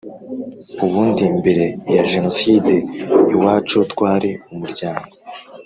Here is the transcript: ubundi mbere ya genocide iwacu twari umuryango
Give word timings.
ubundi 0.85 1.23
mbere 1.39 1.65
ya 1.95 2.03
genocide 2.11 2.75
iwacu 3.33 3.77
twari 3.91 4.29
umuryango 4.53 5.11